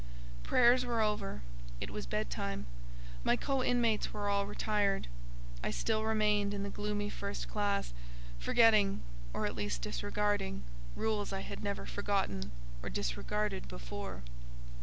Prayers 0.41 0.83
were 0.83 0.99
over; 1.01 1.43
it 1.79 1.91
was 1.91 2.07
bed 2.07 2.31
time; 2.31 2.65
my 3.23 3.35
co 3.35 3.61
inmates 3.61 4.11
were 4.11 4.29
all 4.29 4.47
retired. 4.47 5.05
I 5.63 5.69
still 5.69 6.03
remained 6.03 6.55
in 6.55 6.63
the 6.63 6.71
gloomy 6.71 7.07
first 7.07 7.47
classe, 7.47 7.93
forgetting, 8.39 9.03
or 9.31 9.45
at 9.45 9.53
least 9.53 9.83
disregarding, 9.83 10.63
rules 10.95 11.31
I 11.31 11.41
had 11.41 11.63
never 11.63 11.85
forgotten 11.85 12.49
or 12.81 12.89
disregarded 12.89 13.67
before. 13.67 14.23